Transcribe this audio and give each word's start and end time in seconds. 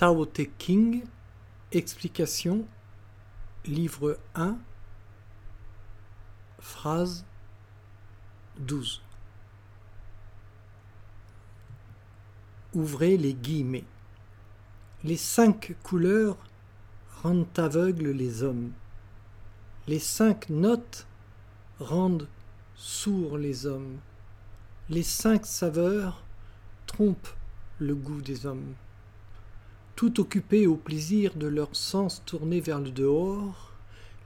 Tao 0.00 0.24
Te 0.24 0.48
King, 0.56 1.04
explication, 1.72 2.64
livre 3.66 4.18
1, 4.34 4.56
phrase 6.58 7.26
12. 8.60 9.02
Ouvrez 12.72 13.18
les 13.18 13.34
guillemets. 13.34 13.84
Les 15.04 15.18
cinq 15.18 15.76
couleurs 15.82 16.38
rendent 17.22 17.58
aveugles 17.58 18.08
les 18.08 18.42
hommes. 18.42 18.72
Les 19.86 19.98
cinq 19.98 20.48
notes 20.48 21.06
rendent 21.78 22.26
sourds 22.74 23.36
les 23.36 23.66
hommes. 23.66 23.98
Les 24.88 25.02
cinq 25.02 25.44
saveurs 25.44 26.24
trompent 26.86 27.36
le 27.78 27.94
goût 27.94 28.22
des 28.22 28.46
hommes. 28.46 28.72
Tout 30.00 30.18
occupés 30.18 30.66
au 30.66 30.76
plaisir 30.76 31.34
de 31.34 31.46
leurs 31.46 31.76
sens 31.76 32.22
tournés 32.24 32.62
vers 32.62 32.80
le 32.80 32.90
dehors, 32.90 33.74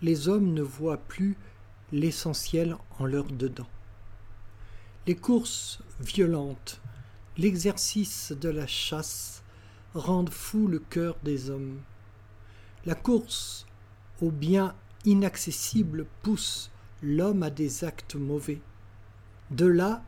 les 0.02 0.28
hommes 0.28 0.54
ne 0.54 0.62
voient 0.62 0.98
plus 1.08 1.36
l'essentiel 1.90 2.76
en 3.00 3.06
leur 3.06 3.24
dedans. 3.24 3.66
Les 5.08 5.16
courses 5.16 5.80
violentes, 5.98 6.80
l'exercice 7.36 8.30
de 8.30 8.50
la 8.50 8.68
chasse 8.68 9.42
rendent 9.94 10.30
fou 10.30 10.68
le 10.68 10.78
cœur 10.78 11.16
des 11.24 11.50
hommes. 11.50 11.80
La 12.86 12.94
course 12.94 13.66
au 14.22 14.30
bien 14.30 14.76
inaccessible 15.04 16.06
pousse 16.22 16.70
l'homme 17.02 17.42
à 17.42 17.50
des 17.50 17.82
actes 17.82 18.14
mauvais. 18.14 18.60
De 19.50 19.66
là 19.66 20.04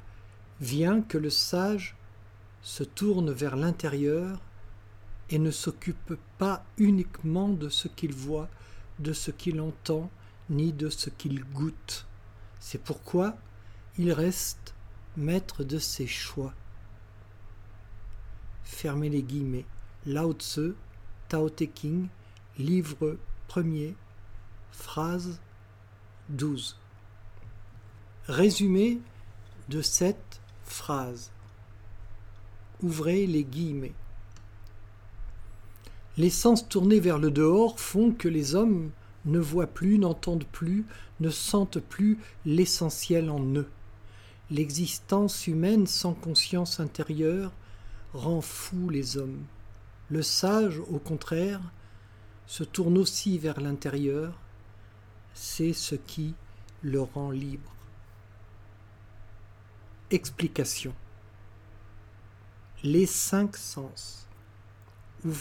vient 0.61 1.03
que 1.03 1.19
le 1.19 1.31
sage 1.31 1.97
se 2.63 2.85
tourne 2.85 3.33
vers 3.33 3.57
l'intérieur 3.57 4.41
et 5.31 5.39
ne 5.39 5.51
s'occupe 5.51 6.15
pas 6.39 6.65
uniquement 6.79 7.49
de 7.49 7.69
ce 7.69 7.89
qu'il 7.89 8.13
voit, 8.15 8.49
de 8.99 9.13
ce 9.13 9.31
qu'il 9.31 9.61
entend, 9.61 10.11
ni 10.51 10.73
de 10.73 10.89
ce 10.89 11.11
qu'il 11.11 11.45
goûte. 11.45 12.07
C'est 12.61 12.83
pourquoi 12.83 13.37
il 13.99 14.13
reste 14.13 14.75
maître 15.17 15.65
de 15.65 15.79
ses 15.79 16.07
choix. 16.07 16.55
Fermez 18.63 19.09
les 19.09 19.23
guillemets. 19.23 19.65
Lao 20.05 20.33
Tse, 20.33 20.75
Tao 21.29 21.51
Te 21.51 21.65
King, 21.65 22.09
livre 22.59 23.19
premier, 23.49 23.97
phrase 24.71 25.41
12. 26.29 26.77
Résumé 28.29 29.01
de 29.69 29.83
cette 29.83 30.41
phrase. 30.65 31.31
Ouvrez 32.83 33.27
les 33.27 33.45
guillemets. 33.45 33.95
Les 36.17 36.31
sens 36.31 36.69
tournés 36.69 37.01
vers 37.01 37.19
le 37.19 37.31
dehors 37.31 37.79
font 37.79 38.11
que 38.13 38.29
les 38.29 38.55
hommes 38.55 38.91
ne 39.27 39.39
voient 39.39 39.67
plus, 39.67 39.99
n'entendent 39.99 40.47
plus, 40.51 40.87
ne 41.21 41.31
sentent 41.31 41.81
plus 41.81 42.19
l'essentiel 42.47 43.29
en 43.29 43.45
eux. 43.55 43.69
L'existence 44.51 45.47
humaine 45.47 45.87
sans 45.87 46.15
conscience 46.15 46.81
intérieure 46.81 47.53
rend 48.15 48.41
fou 48.41 48.89
les 48.89 49.19
hommes. 49.19 49.45
Le 50.09 50.23
sage, 50.23 50.79
au 50.79 50.99
contraire, 50.99 51.61
se 52.47 52.65
tourne 52.65 52.97
aussi 52.97 53.39
vers 53.39 53.61
l'intérieur, 53.61 54.39
c'est 55.35 55.73
ce 55.73 55.97
qui 55.97 56.35
le 56.83 57.03
rend 57.03 57.31
libre. 57.31 57.75
Explication. 60.11 60.95
Les 62.85 63.07
cinq 63.07 63.57
sens. 63.57 64.29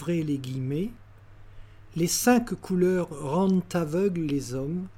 Les 0.08 0.38
guillemets. 0.38 0.90
Les 1.94 2.08
cinq 2.08 2.54
couleurs 2.54 3.08
rendent 3.08 3.62
aveugles 3.72 4.22
les 4.22 4.52
hommes. 4.52 4.88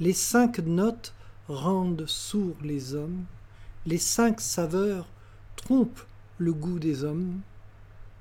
Les 0.00 0.12
cinq 0.12 0.58
notes 0.58 1.14
rendent 1.48 2.06
sourds 2.08 2.56
les 2.60 2.96
hommes. 2.96 3.24
Les 3.86 3.98
cinq 3.98 4.40
saveurs 4.40 5.06
trompent 5.54 6.04
le 6.38 6.52
goût 6.52 6.80
des 6.80 7.04
hommes. 7.04 7.40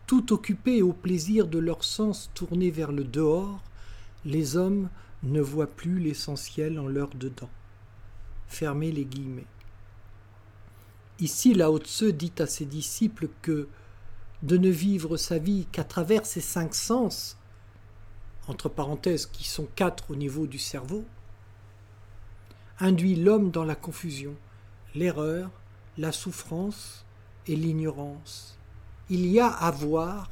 Tout 0.06 0.32
occupés 0.32 0.84
au 0.84 0.94
plaisir 0.94 1.48
de 1.48 1.58
leurs 1.58 1.84
sens 1.84 2.30
tournés 2.36 2.70
vers 2.70 2.92
le 2.92 3.04
dehors, 3.04 3.64
les 4.26 4.58
hommes 4.58 4.90
ne 5.24 5.42
voient 5.42 5.66
plus 5.66 5.98
l'essentiel 5.98 6.78
en 6.78 6.88
leur 6.88 7.10
dedans. 7.16 7.50
Fermez 8.48 8.92
les 8.92 9.06
guillemets. 9.06 9.48
Ici, 11.20 11.56
Lao 11.56 11.80
Tse 11.80 12.04
dit 12.04 12.34
à 12.38 12.46
ses 12.46 12.66
disciples 12.66 13.30
que 13.42 13.68
de 14.44 14.58
ne 14.58 14.70
vivre 14.70 15.18
sa 15.18 15.38
vie 15.38 15.66
qu'à 15.72 15.84
travers 15.84 16.26
ces 16.26 16.42
cinq 16.42 16.76
sens, 16.76 17.38
entre 18.48 18.70
parenthèses 18.70 19.26
qui 19.26 19.44
sont 19.44 19.68
quatre 19.76 20.12
au 20.12 20.16
niveau 20.16 20.48
du 20.48 20.60
cerveau, 20.60 21.06
induit 22.80 23.16
l'homme 23.16 23.52
dans 23.52 23.64
la 23.64 23.76
confusion, 23.76 24.36
l'erreur, 24.94 25.50
la 25.98 26.12
souffrance 26.12 27.06
et 27.48 27.56
l'ignorance. 27.56 28.58
Il 29.10 29.26
y 29.26 29.40
a 29.40 29.48
à 29.48 29.72
voir, 29.72 30.30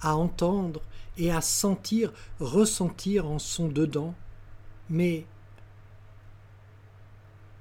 à 0.00 0.16
entendre 0.16 0.82
et 1.16 1.32
à 1.32 1.40
sentir, 1.40 2.12
ressentir 2.38 3.26
en 3.26 3.38
son 3.38 3.68
dedans, 3.68 4.14
mais 4.88 5.26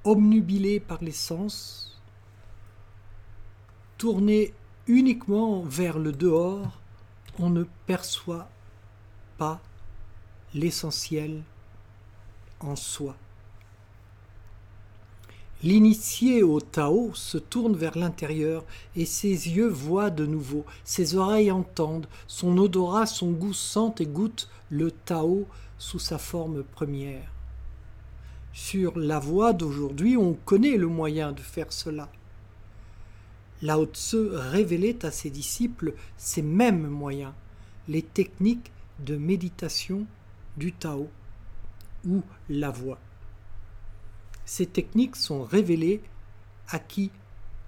obnubilé 0.03 0.79
par 0.79 1.03
les 1.03 1.11
sens, 1.11 1.87
Tourné 3.97 4.53
uniquement 4.87 5.61
vers 5.61 5.99
le 5.99 6.11
dehors, 6.11 6.79
on 7.39 7.49
ne 7.49 7.63
perçoit 7.85 8.49
pas 9.37 9.59
l'essentiel 10.53 11.43
en 12.59 12.75
soi. 12.75 13.15
L'initié 15.63 16.43
au 16.43 16.61
Tao 16.61 17.11
se 17.15 17.39
tourne 17.39 17.75
vers 17.75 17.97
l'intérieur 17.97 18.63
et 18.95 19.05
ses 19.05 19.29
yeux 19.29 19.67
voient 19.67 20.11
de 20.11 20.25
nouveau, 20.25 20.65
ses 20.83 21.15
oreilles 21.15 21.51
entendent, 21.51 22.07
son 22.27 22.57
odorat, 22.59 23.07
son 23.07 23.31
goût 23.31 23.53
sentent 23.53 23.99
et 23.99 24.05
goûtent 24.05 24.49
le 24.69 24.91
Tao 24.91 25.47
sous 25.79 25.99
sa 25.99 26.19
forme 26.19 26.63
première. 26.63 27.31
Sur 28.53 28.97
la 28.97 29.19
voie 29.19 29.53
d'aujourd'hui, 29.53 30.15
on 30.15 30.33
connaît 30.33 30.77
le 30.77 30.87
moyen 30.87 31.31
de 31.31 31.41
faire 31.41 31.73
cela. 31.73 32.09
Lao 33.61 33.85
Tse 33.85 34.15
révélait 34.31 35.05
à 35.05 35.11
ses 35.11 35.29
disciples 35.29 35.93
ces 36.17 36.41
mêmes 36.41 36.87
moyens, 36.87 37.33
les 37.87 38.03
techniques 38.03 38.71
de 38.99 39.15
méditation 39.15 40.05
du 40.57 40.73
Tao 40.73 41.09
ou 42.05 42.21
la 42.49 42.69
voix. 42.69 42.99
Ces 44.45 44.65
techniques 44.65 45.15
sont 45.15 45.43
révélées 45.43 46.01
à 46.69 46.79
qui 46.79 47.11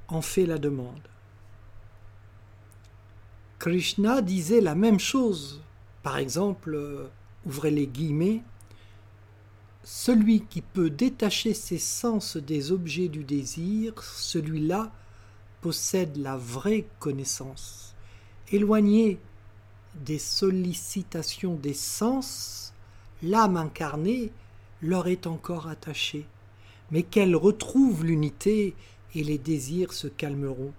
en 0.07 0.21
fait 0.21 0.45
la 0.45 0.57
demande. 0.57 1.01
Krishna 3.59 4.21
disait 4.21 4.61
la 4.61 4.75
même 4.75 4.99
chose. 4.99 5.61
Par 6.03 6.17
exemple, 6.17 7.09
ouvrez 7.45 7.71
les 7.71 7.87
guillemets, 7.87 8.41
celui 9.83 10.41
qui 10.45 10.61
peut 10.61 10.89
détacher 10.89 11.53
ses 11.53 11.77
sens 11.77 12.37
des 12.37 12.71
objets 12.71 13.09
du 13.09 13.23
désir, 13.23 14.01
celui-là 14.01 14.91
possède 15.61 16.17
la 16.17 16.37
vraie 16.37 16.85
connaissance. 16.99 17.95
Éloigné 18.51 19.19
des 19.95 20.19
sollicitations 20.19 21.55
des 21.55 21.73
sens, 21.73 22.73
l'âme 23.21 23.57
incarnée 23.57 24.31
leur 24.81 25.07
est 25.07 25.27
encore 25.27 25.67
attachée, 25.67 26.25
mais 26.91 27.03
qu'elle 27.03 27.35
retrouve 27.35 28.05
l'unité 28.05 28.75
et 29.15 29.23
les 29.23 29.37
désirs 29.37 29.93
se 29.93 30.07
calmeront. 30.07 30.73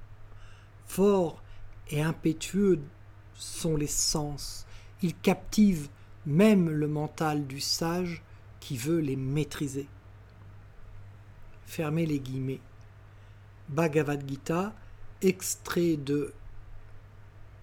Forts 0.86 1.42
et 1.90 2.02
impétueux 2.02 2.80
sont 3.34 3.76
les 3.76 3.86
sens, 3.86 4.66
ils 5.02 5.14
captivent 5.14 5.88
même 6.26 6.68
le 6.68 6.88
mental 6.88 7.46
du 7.46 7.60
sage 7.60 8.22
qui 8.60 8.76
veut 8.76 9.00
les 9.00 9.16
maîtriser. 9.16 9.88
Fermez 11.64 12.06
les 12.06 12.20
guillemets. 12.20 12.60
Bhagavad 13.70 14.28
Gita, 14.28 14.74
extrait 15.22 15.96
de 15.96 16.34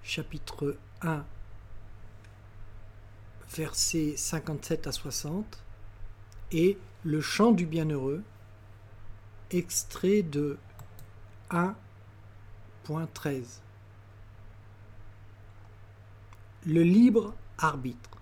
chapitre 0.04 0.78
1, 1.02 1.26
versets 3.54 4.16
57 4.16 4.88
à 4.88 4.94
60, 4.94 5.62
et 6.54 6.78
le 7.04 7.20
chant 7.20 7.52
du 7.52 7.66
bienheureux, 7.66 8.24
extrait 9.52 10.22
de 10.22 10.58
1.13. 11.52 13.60
Le 16.66 16.84
libre 16.84 17.36
arbitre. 17.58 18.17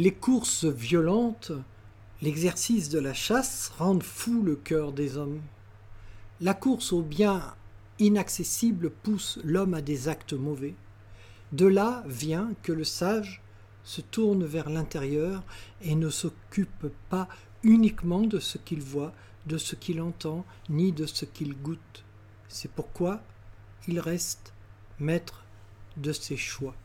Les 0.00 0.12
courses 0.12 0.64
violentes, 0.64 1.50
l'exercice 2.22 2.88
de 2.88 3.00
la 3.00 3.14
chasse 3.14 3.72
rendent 3.78 4.04
fou 4.04 4.44
le 4.44 4.54
cœur 4.54 4.92
des 4.92 5.16
hommes. 5.16 5.40
La 6.40 6.54
course 6.54 6.92
au 6.92 7.02
bien 7.02 7.56
inaccessible 7.98 8.90
pousse 8.90 9.40
l'homme 9.42 9.74
à 9.74 9.82
des 9.82 10.06
actes 10.06 10.34
mauvais. 10.34 10.76
De 11.50 11.66
là 11.66 12.04
vient 12.06 12.52
que 12.62 12.70
le 12.70 12.84
sage 12.84 13.42
se 13.82 14.00
tourne 14.00 14.44
vers 14.44 14.70
l'intérieur 14.70 15.42
et 15.82 15.96
ne 15.96 16.10
s'occupe 16.10 16.86
pas 17.10 17.26
uniquement 17.64 18.20
de 18.20 18.38
ce 18.38 18.56
qu'il 18.56 18.82
voit, 18.82 19.12
de 19.46 19.58
ce 19.58 19.74
qu'il 19.74 20.00
entend, 20.00 20.46
ni 20.68 20.92
de 20.92 21.06
ce 21.06 21.24
qu'il 21.24 21.60
goûte. 21.60 22.04
C'est 22.46 22.70
pourquoi 22.70 23.20
il 23.88 23.98
reste 23.98 24.52
maître 25.00 25.42
de 25.96 26.12
ses 26.12 26.36
choix. 26.36 26.76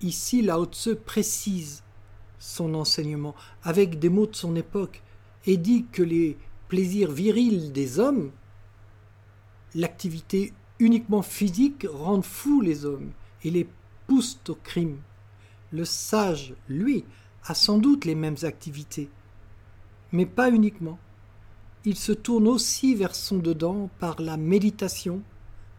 Ici, 0.00 0.42
Lao 0.42 0.66
Tse 0.66 0.90
précise 1.04 1.82
son 2.38 2.74
enseignement 2.74 3.34
avec 3.62 3.98
des 3.98 4.08
mots 4.08 4.26
de 4.26 4.36
son 4.36 4.54
époque 4.54 5.02
et 5.46 5.56
dit 5.56 5.86
que 5.90 6.02
les 6.02 6.36
plaisirs 6.68 7.12
virils 7.12 7.72
des 7.72 7.98
hommes, 7.98 8.30
l'activité 9.74 10.52
uniquement 10.78 11.22
physique 11.22 11.86
rendent 11.90 12.24
fous 12.24 12.60
les 12.60 12.84
hommes 12.84 13.12
et 13.42 13.50
les 13.50 13.68
poussent 14.06 14.40
au 14.48 14.54
crime. 14.54 14.98
Le 15.72 15.84
sage, 15.84 16.54
lui, 16.68 17.04
a 17.44 17.54
sans 17.54 17.78
doute 17.78 18.04
les 18.04 18.14
mêmes 18.14 18.36
activités, 18.42 19.08
mais 20.12 20.26
pas 20.26 20.50
uniquement. 20.50 20.98
Il 21.84 21.96
se 21.96 22.12
tourne 22.12 22.48
aussi 22.48 22.94
vers 22.94 23.14
son 23.14 23.38
dedans 23.38 23.88
par 23.98 24.20
la 24.20 24.36
méditation, 24.36 25.22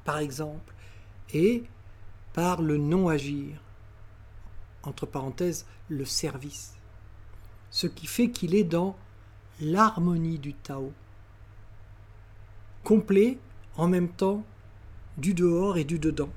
par 0.06 0.20
exemple, 0.20 0.74
et 1.34 1.64
par 2.34 2.62
le 2.62 2.78
non-agir, 2.78 3.62
entre 4.88 5.06
parenthèses, 5.06 5.66
le 5.90 6.06
service. 6.06 6.74
Ce 7.70 7.88
qui 7.88 8.08
fait 8.08 8.30
qu'il 8.30 8.56
est 8.56 8.64
dans 8.64 8.96
l'harmonie 9.60 10.40
du 10.40 10.54
Tao, 10.54 10.92
complet 12.84 13.38
en 13.76 13.88
même 13.88 14.10
temps 14.10 14.44
du 15.18 15.34
dehors 15.34 15.78
et 15.78 15.84
du 15.84 16.00
dedans. 16.00 16.30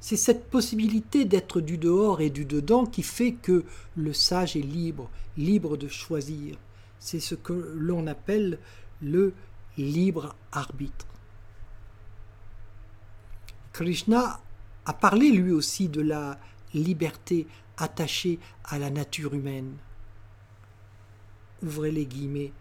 C'est 0.00 0.16
cette 0.16 0.48
possibilité 0.48 1.24
d'être 1.24 1.60
du 1.60 1.76
dehors 1.76 2.20
et 2.20 2.30
du 2.30 2.44
dedans 2.44 2.86
qui 2.86 3.02
fait 3.02 3.32
que 3.32 3.64
le 3.96 4.12
sage 4.12 4.56
est 4.56 4.62
libre, 4.62 5.10
libre 5.36 5.76
de 5.76 5.88
choisir. 5.88 6.56
C'est 7.00 7.20
ce 7.20 7.34
que 7.34 7.74
l'on 7.76 8.06
appelle 8.06 8.58
le 9.02 9.34
libre 9.76 10.34
arbitre. 10.52 11.06
Krishna 13.72 14.40
a 14.86 14.92
parlé 14.92 15.30
lui 15.30 15.52
aussi 15.52 15.88
de 15.88 16.00
la 16.00 16.38
liberté 16.74 17.46
attachée 17.76 18.38
à 18.64 18.78
la 18.78 18.90
nature 18.90 19.34
humaine. 19.34 19.76
Ouvrez 21.62 21.90
les 21.90 22.06
guillemets. 22.06 22.52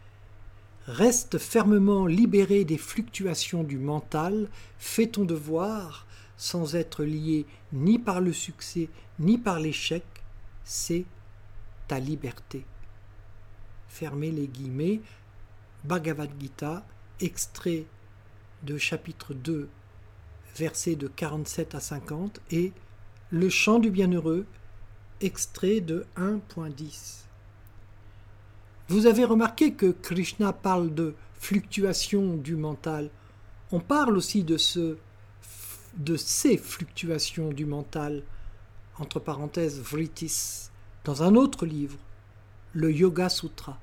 Reste 0.85 1.37
fermement 1.37 2.05
libéré 2.05 2.63
des 2.63 2.77
fluctuations 2.77 3.63
du 3.63 3.77
mental, 3.77 4.47
fais 4.77 5.07
ton 5.07 5.25
devoir, 5.25 6.07
sans 6.37 6.75
être 6.75 7.03
lié 7.03 7.45
ni 7.73 7.99
par 7.99 8.21
le 8.21 8.31
succès 8.31 8.89
ni 9.19 9.37
par 9.37 9.59
l'échec, 9.59 10.03
c'est 10.63 11.05
ta 11.87 11.99
liberté. 11.99 12.65
Fermez 13.87 14.31
les 14.31 14.47
guillemets. 14.47 15.01
Bhagavad 15.83 16.29
Gita, 16.39 16.85
extrait 17.19 17.85
de 18.63 18.77
chapitre 18.77 19.33
2, 19.33 19.69
versets 20.55 20.95
de 20.95 21.07
47 21.07 21.75
à 21.75 21.79
50, 21.79 22.41
et 22.51 22.73
Le 23.29 23.49
chant 23.49 23.79
du 23.79 23.91
bienheureux, 23.91 24.45
extrait 25.19 25.81
de 25.81 26.05
1.10. 26.15 27.25
Vous 28.87 29.05
avez 29.05 29.25
remarqué 29.25 29.73
que 29.73 29.91
Krishna 29.91 30.53
parle 30.53 30.93
de 30.93 31.13
fluctuation 31.33 32.37
du 32.37 32.55
mental. 32.55 33.09
On 33.73 33.81
parle 33.81 34.15
aussi 34.15 34.45
de 34.45 34.55
ces 34.55 34.97
fluctuations 36.57 37.49
du 37.49 37.65
mental, 37.65 38.23
entre 38.97 39.19
parenthèses 39.19 39.81
Vritis, 39.81 40.69
dans 41.03 41.21
un 41.21 41.35
autre 41.35 41.65
livre, 41.65 41.97
le 42.71 42.93
Yoga 42.93 43.27
Sutra. 43.27 43.77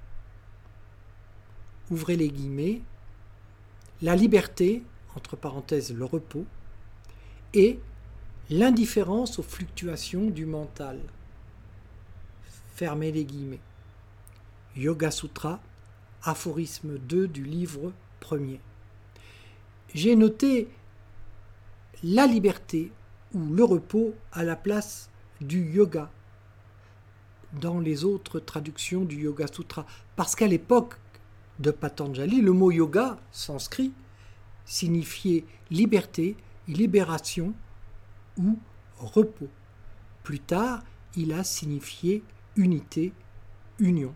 Ouvrez 1.91 2.17
les 2.17 2.31
guillemets, 2.31 2.81
la 4.01 4.17
liberté, 4.17 4.83
entre 5.15 5.37
parenthèses 5.37 5.93
le 5.93 6.07
repos, 6.07 6.47
et 7.53 7.79
l'indifférence 8.51 9.39
aux 9.39 9.43
fluctuations 9.43 10.31
du 10.31 10.45
mental. 10.45 11.01
Fermez 12.75 13.11
les 13.11 13.25
guillemets. 13.25 13.61
Yoga 14.77 15.11
Sutra, 15.11 15.61
aphorisme 16.23 16.99
2 16.99 17.29
du 17.29 17.45
livre 17.45 17.93
1er. 18.21 18.59
J'ai 19.95 20.17
noté 20.17 20.69
la 22.03 22.27
liberté 22.27 22.91
ou 23.33 23.55
le 23.55 23.65
repos 23.65 24.15
à 24.33 24.45
la 24.45 24.57
place 24.57 25.09
du 25.41 25.73
yoga 25.73 26.11
dans 27.61 27.79
les 27.79 28.05
autres 28.05 28.41
traductions 28.41 29.05
du 29.05 29.23
Yoga 29.23 29.47
Sutra. 29.47 29.87
Parce 30.17 30.35
qu'à 30.35 30.49
l'époque 30.49 30.97
de 31.61 31.71
Patanjali, 31.71 32.41
le 32.41 32.53
mot 32.53 32.73
yoga, 32.73 33.17
sanskrit, 33.31 33.93
signifiait 34.65 35.45
liberté, 35.71 36.37
libération 36.67 37.55
ou 38.39 38.59
repos. 38.99 39.49
Plus 40.23 40.41
tard, 40.41 40.83
il 41.17 41.33
a 41.33 41.45
signifié 41.45 42.23
unité, 42.57 43.13
union. 43.79 44.15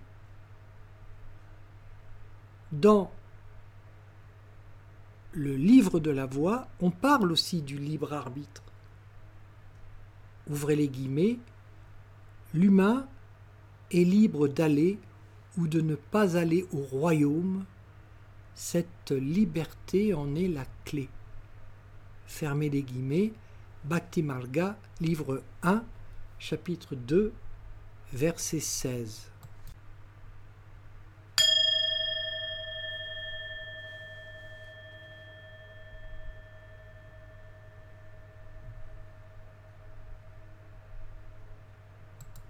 Dans 2.73 3.11
le 5.32 5.56
livre 5.56 6.00
de 6.00 6.11
la 6.11 6.26
voix, 6.26 6.69
on 6.81 6.91
parle 6.91 7.32
aussi 7.32 7.62
du 7.62 7.79
libre 7.79 8.12
arbitre. 8.12 8.62
Ouvrez 10.49 10.76
les 10.76 10.88
guillemets, 10.88 11.38
l'humain 12.55 13.06
est 13.91 14.05
libre 14.05 14.49
d'aller 14.49 14.99
ou 15.57 15.66
de 15.66 15.81
ne 15.81 15.95
pas 15.95 16.37
aller 16.37 16.66
au 16.73 16.78
royaume, 16.78 17.64
cette 18.54 19.12
liberté 19.12 20.14
en 20.14 20.35
est 20.35 20.49
la 20.49 20.64
clé. 20.85 21.09
Fermez 22.26 22.71
les 22.71 22.83
guillemets, 22.83 23.33
Bhakti 23.85 24.23
Marga, 24.23 24.76
livre 25.00 25.42
1, 25.62 25.82
chapitre 26.38 26.94
2, 26.94 27.32
verset 28.12 28.61
16. 28.61 29.28